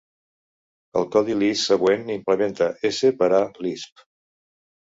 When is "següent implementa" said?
1.73-2.71